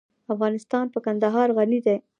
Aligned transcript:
افغانستان 0.33 0.85
په 0.93 0.99
کندهار 1.05 1.47
غني 1.57 1.79
دی. 1.85 1.97